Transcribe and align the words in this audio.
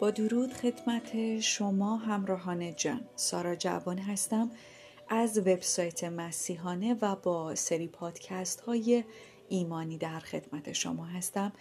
با 0.00 0.10
درود 0.10 0.52
خدمت 0.52 1.40
شما 1.40 1.96
همراهان 1.96 2.76
جان. 2.76 3.00
سارا 3.16 3.56
جوان 3.56 3.98
هستم 3.98 4.50
از 5.08 5.38
وبسایت 5.38 6.04
مسیحانه 6.04 6.96
و 7.02 7.16
با 7.16 7.54
سری 7.54 7.88
پادکست 7.88 8.60
های 8.60 9.04
ایمانی 9.48 9.98
در 9.98 10.20
خدمت 10.20 10.72
شما 10.72 11.04
هستم 11.04 11.52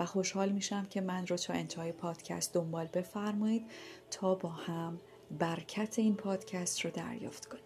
و 0.00 0.06
خوشحال 0.06 0.48
میشم 0.48 0.86
که 0.90 1.00
من 1.00 1.26
رو 1.26 1.36
تا 1.36 1.52
انتهای 1.52 1.92
پادکست 1.92 2.54
دنبال 2.54 2.86
بفرمایید 2.86 3.66
تا 4.10 4.34
با 4.34 4.48
هم 4.48 4.98
برکت 5.38 5.98
این 5.98 6.14
پادکست 6.14 6.80
رو 6.80 6.90
دریافت 6.90 7.46
کنیم. 7.46 7.64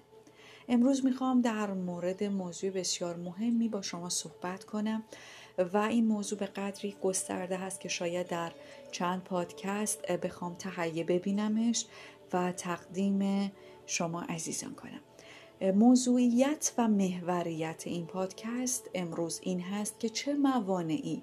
امروز 0.68 1.04
می‌خوام 1.04 1.40
در 1.40 1.72
مورد 1.72 2.24
موضوع 2.24 2.70
بسیار 2.70 3.16
مهمی 3.16 3.68
با 3.68 3.82
شما 3.82 4.08
صحبت 4.08 4.64
کنم 4.64 5.02
و 5.58 5.76
این 5.76 6.06
موضوع 6.06 6.38
به 6.38 6.46
قدری 6.46 6.96
گسترده 7.02 7.56
هست 7.56 7.80
که 7.80 7.88
شاید 7.88 8.28
در 8.28 8.52
چند 8.90 9.24
پادکست 9.24 10.12
بخوام 10.12 10.54
تهیه 10.54 11.04
ببینمش 11.04 11.86
و 12.32 12.52
تقدیم 12.52 13.52
شما 13.86 14.22
عزیزان 14.22 14.74
کنم. 14.74 15.00
موضوعیت 15.74 16.72
و 16.78 16.88
محوریت 16.88 17.82
این 17.86 18.06
پادکست 18.06 18.90
امروز 18.94 19.40
این 19.42 19.60
هست 19.60 20.00
که 20.00 20.08
چه 20.08 20.34
موانعی 20.34 21.22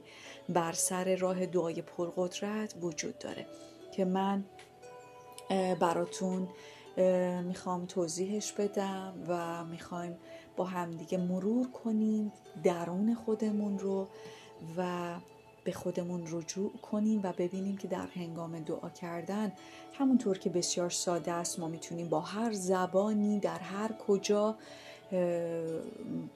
بر 0.49 0.71
سر 0.71 1.15
راه 1.15 1.45
دعای 1.45 1.81
پرقدرت 1.81 2.75
وجود 2.81 3.17
داره 3.17 3.45
که 3.91 4.05
من 4.05 4.43
براتون 5.79 6.47
می‌خوام 7.43 7.85
توضیحش 7.85 8.51
بدم 8.51 9.13
و 9.27 9.65
می‌خوایم 9.65 10.17
با 10.57 10.65
همدیگه 10.65 11.17
مرور 11.17 11.71
کنیم 11.71 12.31
درون 12.63 13.15
خودمون 13.15 13.79
رو 13.79 14.07
و 14.77 15.15
به 15.63 15.71
خودمون 15.71 16.23
رجوع 16.31 16.71
کنیم 16.77 17.19
و 17.23 17.33
ببینیم 17.37 17.77
که 17.77 17.87
در 17.87 18.07
هنگام 18.15 18.59
دعا 18.59 18.89
کردن 18.89 19.51
همونطور 19.93 20.37
که 20.37 20.49
بسیار 20.49 20.89
ساده 20.89 21.31
است 21.31 21.59
ما 21.59 21.67
می‌تونیم 21.67 22.09
با 22.09 22.19
هر 22.19 22.53
زبانی 22.53 23.39
در 23.39 23.59
هر 23.59 23.91
کجا 24.07 24.55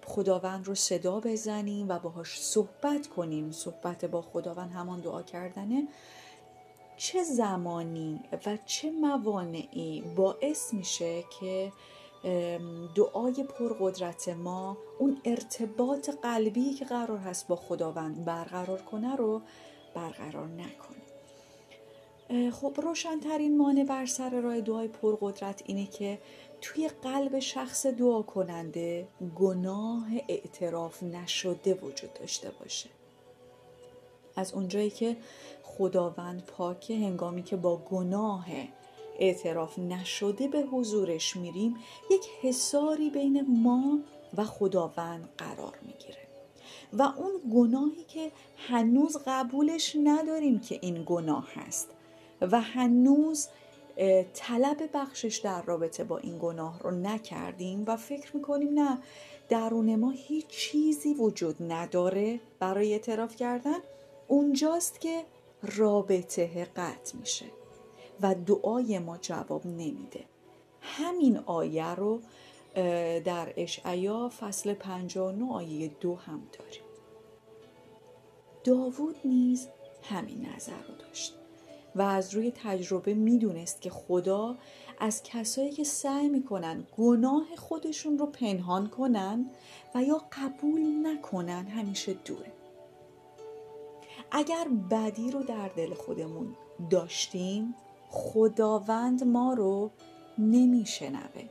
خداوند 0.05 0.67
رو 0.67 0.75
صدا 0.75 1.19
بزنیم 1.19 1.89
و 1.89 1.99
باهاش 1.99 2.41
صحبت 2.41 3.07
کنیم. 3.07 3.51
صحبت 3.51 4.05
با 4.05 4.21
خداوند 4.21 4.71
همان 4.71 4.99
دعا 4.99 5.21
کردنه. 5.21 5.88
چه 6.97 7.23
زمانی 7.23 8.19
و 8.45 8.58
چه 8.66 8.91
موانعی 8.91 10.03
باعث 10.16 10.73
میشه 10.73 11.23
که 11.39 11.72
دعای 12.95 13.44
پرقدرت 13.44 14.30
ما 14.30 14.77
اون 15.00 15.22
ارتباط 15.25 16.09
قلبی 16.09 16.73
که 16.73 16.85
قرار 16.85 17.17
هست 17.17 17.47
با 17.47 17.55
خداوند 17.55 18.25
برقرار 18.25 18.81
کنه 18.81 19.16
رو 19.16 19.41
برقرار 19.95 20.47
نکنه. 20.47 21.03
خب 22.52 22.73
روشنترین 22.83 23.57
مانع 23.57 23.83
بر 23.83 24.05
سر 24.05 24.41
راه 24.41 24.61
دعای 24.61 24.88
پرقدرت 24.88 25.63
اینه 25.66 25.85
که 25.85 26.19
توی 26.61 26.89
قلب 27.03 27.39
شخص 27.39 27.85
دعا 27.85 28.22
کننده 28.22 29.07
گناه 29.35 30.07
اعتراف 30.28 31.03
نشده 31.03 31.73
وجود 31.73 32.13
داشته 32.13 32.52
باشه. 32.59 32.89
از 34.35 34.53
اونجایی 34.53 34.89
که 34.89 35.17
خداوند 35.63 36.43
پاکه 36.45 36.95
هنگامی 36.95 37.43
که 37.43 37.55
با 37.55 37.77
گناه 37.77 38.45
اعتراف 39.19 39.79
نشده 39.79 40.47
به 40.47 40.61
حضورش 40.61 41.35
میریم 41.35 41.75
یک 42.11 42.21
حساری 42.41 43.09
بین 43.09 43.45
ما 43.49 43.99
و 44.37 44.43
خداوند 44.43 45.29
قرار 45.37 45.79
می‌گیره. 45.81 46.27
و 46.93 47.01
اون 47.01 47.31
گناهی 47.53 48.03
که 48.03 48.31
هنوز 48.57 49.17
قبولش 49.25 49.97
نداریم 50.03 50.59
که 50.59 50.79
این 50.81 51.03
گناه 51.05 51.47
هست 51.53 51.89
و 52.41 52.61
هنوز 52.61 53.47
طلب 54.33 54.89
بخشش 54.93 55.38
در 55.38 55.61
رابطه 55.61 56.03
با 56.03 56.17
این 56.17 56.38
گناه 56.41 56.79
رو 56.79 56.91
نکردیم 56.91 57.83
و 57.88 57.97
فکر 57.97 58.35
می‌کنیم 58.35 58.79
نه 58.79 58.97
درون 59.49 59.95
ما 59.95 60.11
هیچ 60.11 60.47
چیزی 60.47 61.13
وجود 61.13 61.55
نداره 61.59 62.39
برای 62.59 62.93
اعتراف 62.93 63.35
کردن. 63.35 63.79
اونجاست 64.28 65.01
که 65.01 65.23
رابطه 65.61 66.66
قطع 66.66 67.17
میشه 67.17 67.45
و 68.22 68.35
دعای 68.35 69.00
ما 69.00 69.17
جواب 69.17 69.66
نمیده. 69.66 70.25
همین 70.81 71.38
آیه 71.38 71.95
رو 71.95 72.22
در 73.25 73.53
اشعیا 73.57 74.31
فصل 74.39 74.73
59 74.73 75.51
آیه 75.51 75.88
دو 75.88 76.16
هم 76.16 76.41
داریم. 76.59 76.84
داوود 78.63 79.16
نیز 79.25 79.67
همین 80.03 80.50
نظر 80.55 80.81
رو 80.88 80.95
داشت 80.95 81.35
و 81.95 82.01
از 82.01 82.34
روی 82.34 82.51
تجربه 82.55 83.13
می‌دونست 83.13 83.81
که 83.81 83.90
خدا 83.90 84.57
از 85.00 85.23
کسایی 85.23 85.72
که 85.72 85.84
سعی 85.84 86.29
می‌کنن 86.29 86.88
گناه 86.97 87.55
خودشون 87.55 88.17
رو 88.17 88.25
پنهان 88.25 88.90
کنن 88.90 89.50
و 89.95 90.03
یا 90.03 90.22
قبول 90.31 91.07
نکنن 91.07 91.67
همیشه 91.67 92.13
دوره. 92.13 92.51
اگر 94.35 94.67
بدی 94.91 95.31
رو 95.31 95.44
در 95.44 95.67
دل 95.67 95.94
خودمون 95.94 96.55
داشتیم 96.89 97.75
خداوند 98.09 99.23
ما 99.23 99.53
رو 99.53 99.91
نمیشنوه. 100.38 101.44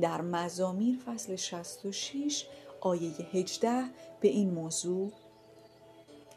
در 0.00 0.20
مزامیر 0.20 0.98
فصل 1.06 1.36
66 1.36 2.46
آیه 2.80 3.10
18 3.32 3.84
به 4.20 4.28
این 4.28 4.50
موضوع 4.50 5.12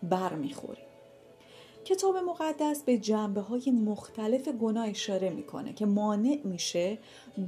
برمیخوریم. 0.04 0.86
کتاب 1.86 2.18
مقدس 2.18 2.84
به 2.84 2.98
جنبه 2.98 3.42
های 3.42 3.72
مختلف 3.72 4.48
گناه 4.48 4.88
اشاره 4.90 5.30
می‌کنه 5.30 5.74
که 5.74 5.86
مانع 5.86 6.40
میشه 6.44 6.98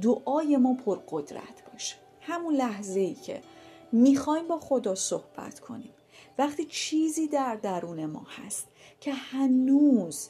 دعای 0.02 0.56
ما 0.56 0.74
پرقدرت 0.74 1.72
باشه. 1.72 1.96
همون 2.20 2.54
لحظه 2.54 3.00
ای 3.00 3.14
که 3.14 3.40
می‌خوایم 3.92 4.48
با 4.48 4.58
خدا 4.58 4.94
صحبت 4.94 5.60
کنیم. 5.60 5.90
وقتی 6.38 6.64
چیزی 6.64 7.28
در 7.28 7.56
درون 7.56 8.06
ما 8.06 8.26
هست 8.28 8.68
که 9.00 9.12
هنوز 9.12 10.28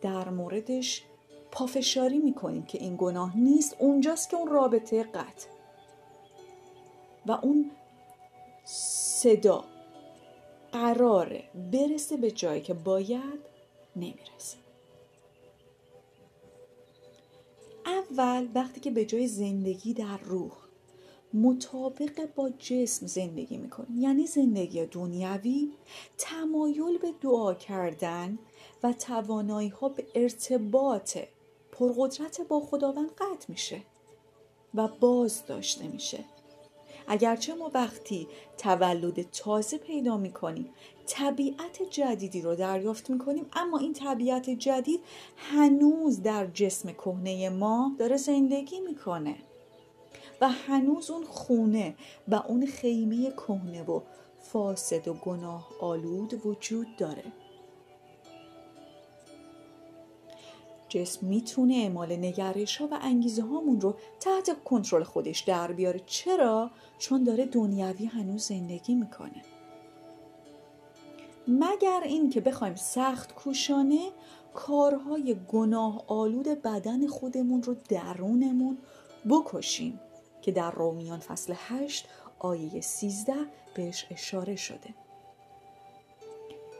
در 0.00 0.28
موردش 0.28 1.02
پافشاری 1.50 2.18
می‌کنیم 2.18 2.62
که 2.62 2.78
این 2.78 2.96
گناه 2.98 3.36
نیست 3.36 3.76
اونجاست 3.78 4.30
که 4.30 4.36
اون 4.36 4.48
رابطه 4.48 5.02
قطع. 5.02 5.48
و 7.26 7.32
اون 7.32 7.70
صدا 8.64 9.64
قراره 10.72 11.44
برسه 11.72 12.16
به 12.16 12.30
جایی 12.30 12.60
که 12.60 12.74
باید 12.74 13.40
نمی‌رسه. 13.96 14.56
اول 17.86 18.48
وقتی 18.54 18.80
که 18.80 18.90
به 18.90 19.04
جای 19.04 19.26
زندگی 19.26 19.94
در 19.94 20.18
روح 20.18 20.65
مطابق 21.36 22.28
با 22.34 22.50
جسم 22.50 23.06
زندگی 23.06 23.56
می‌کنیم. 23.56 24.00
یعنی 24.00 24.26
زندگی 24.26 24.86
دنیوی 24.86 25.72
تمایل 26.18 26.98
به 26.98 27.12
دعا 27.20 27.54
کردن 27.54 28.38
و 28.82 28.92
توانایی 28.92 29.68
ها 29.68 29.88
به 29.88 30.06
ارتباط 30.14 31.18
پرقدرت 31.72 32.40
با 32.40 32.60
خداوند 32.60 33.10
قطع 33.10 33.46
میشه 33.48 33.80
و 34.74 34.88
باز 34.88 35.46
داشته 35.46 35.88
میشه. 35.88 36.24
اگرچه 37.08 37.54
ما 37.54 37.70
وقتی 37.74 38.28
تولد 38.58 39.30
تازه 39.30 39.78
پیدا 39.78 40.16
می‌کنیم 40.16 40.70
طبیعت 41.06 41.82
جدیدی 41.90 42.40
رو 42.40 42.54
دریافت 42.54 43.10
می‌کنیم 43.10 43.46
اما 43.52 43.78
این 43.78 43.92
طبیعت 43.92 44.50
جدید 44.50 45.00
هنوز 45.36 46.22
در 46.22 46.46
جسم 46.46 46.92
کهنه 46.92 47.48
ما 47.48 47.92
داره 47.98 48.16
زندگی 48.16 48.80
می‌کنه. 48.80 49.36
و 50.40 50.48
هنوز 50.48 51.10
اون 51.10 51.24
خونه 51.24 51.94
و 52.28 52.34
اون 52.34 52.66
خیمه 52.66 53.30
کهنه 53.30 53.82
و 53.82 54.00
فاسد 54.40 55.08
و 55.08 55.14
گناه 55.14 55.68
آلود 55.80 56.46
وجود 56.46 56.86
داره. 56.98 57.24
جسم 60.88 61.26
می‌تونه 61.26 61.74
اعمال 61.74 62.12
نگرش 62.12 62.76
ها 62.76 62.86
و 62.86 62.98
انگیزه 63.02 63.42
هامون 63.42 63.80
رو 63.80 63.94
تحت 64.20 64.64
کنترل 64.64 65.02
خودش 65.02 65.40
در 65.40 65.72
بیاره. 65.72 66.00
چرا؟ 66.06 66.70
چون 66.98 67.24
داره 67.24 67.46
دنیوی 67.46 68.04
هنوز 68.04 68.42
زندگی 68.42 68.94
می‌کنه. 68.94 69.42
مگر 71.48 72.00
این 72.04 72.30
که 72.30 72.40
بخوایم 72.40 72.74
سخت 72.74 73.34
کوشانه 73.34 74.10
کارهای 74.54 75.36
گناه 75.48 76.04
آلود 76.06 76.48
بدن 76.48 77.06
خودمون 77.06 77.62
رو 77.62 77.76
درونمون 77.88 78.78
بکشیم؟ 79.30 80.00
که 80.46 80.52
در 80.52 80.70
رومیان 80.70 81.20
فصل 81.20 81.54
8 81.56 82.08
آیه 82.38 82.80
13 82.80 83.34
بهش 83.74 84.06
اشاره 84.10 84.56
شده. 84.56 84.94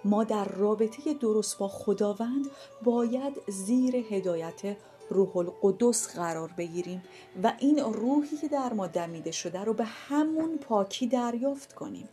ما 0.04 0.24
در 0.24 0.44
رابطه 0.44 1.14
درست 1.14 1.58
با 1.58 1.68
خداوند 1.68 2.46
باید 2.84 3.34
زیر 3.48 3.96
هدایت 3.96 4.76
روح 5.10 5.36
القدس 5.36 6.16
قرار 6.16 6.52
بگیریم 6.58 7.02
و 7.42 7.52
این 7.58 7.78
روحی 7.78 8.36
که 8.36 8.48
در 8.48 8.72
ما 8.72 8.86
دمیده 8.86 9.30
شده 9.30 9.60
رو 9.64 9.72
به 9.72 9.84
همون 9.84 10.58
پاکی 10.58 11.06
دریافت 11.06 11.72
کنیم. 11.72 12.08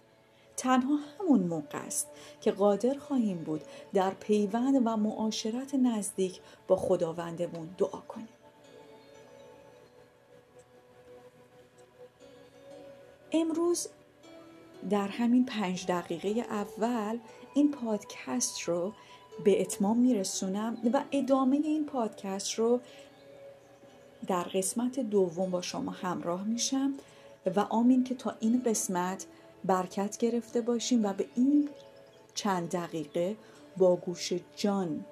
تنها 0.58 0.96
همون 1.20 1.40
موقع 1.40 1.86
است 1.86 2.08
که 2.42 2.52
قادر 2.52 2.94
خواهیم 2.94 3.38
بود 3.38 3.62
در 3.94 4.14
پیوند 4.14 4.82
و 4.86 4.98
معاشرت 4.98 5.76
نزدیک 5.76 6.42
با 6.68 6.76
خداوندمون 6.76 7.70
دعا 7.78 8.00
کنیم. 8.08 8.43
امروز 13.34 13.88
در 14.90 15.08
همین 15.08 15.46
پنج 15.46 15.86
دقیقه 15.88 16.30
اول 16.30 17.18
این 17.54 17.72
پادکست 17.72 18.62
رو 18.62 18.94
به 19.44 19.62
اتمام 19.62 19.98
میرسونم 19.98 20.78
و 20.94 21.04
ادامه 21.12 21.56
این 21.56 21.86
پادکست 21.86 22.54
رو 22.54 22.80
در 24.28 24.44
قسمت 24.44 25.00
دوم 25.00 25.52
با 25.52 25.62
شما 25.62 25.92
همراه 25.92 26.44
میشم 26.44 26.94
و 27.56 27.60
آمین 27.60 28.04
که 28.04 28.16
تا 28.16 28.36
این 28.40 28.62
قسمت 28.66 29.26
برکت 29.66 30.18
گرفته 30.18 30.62
باشیم 30.62 31.06
و 31.06 31.14
به 31.14 31.26
این 31.36 31.70
چند 32.34 32.70
دقیقه 32.70 33.36
با 33.78 33.96
گوش 33.96 34.34
جان 34.56 35.06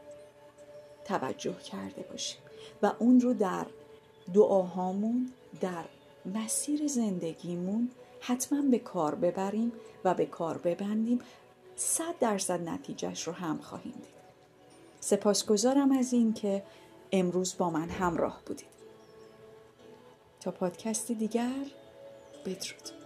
توجه 1.06 1.56
کرده 1.59 2.01
باشیم 2.12 2.41
و 2.81 2.91
اون 3.00 3.21
رو 3.21 3.33
در 3.33 3.65
دعاهامون 4.33 5.31
در 5.62 5.85
مسیر 6.25 6.88
زندگیمون 6.88 7.89
حتما 8.21 8.62
به 8.62 8.79
کار 8.79 9.15
ببریم 9.15 9.71
و 10.03 10.13
به 10.13 10.25
کار 10.25 10.57
ببندیم. 10.57 11.19
صد 11.75 12.19
درصد 12.19 12.69
نتیجهش 12.69 13.27
رو 13.27 13.33
هم 13.33 13.57
خواهیم 13.57 13.94
دید. 13.94 14.21
سپاسگزارم 15.00 15.91
از 15.91 16.13
این 16.13 16.33
که 16.33 16.63
امروز 17.12 17.57
با 17.57 17.69
من 17.69 17.89
همراه 17.89 18.41
بودید. 18.45 18.71
تا 20.39 20.51
پادکست 20.51 21.12
دیگر 21.12 21.65
بدرود. 22.45 23.00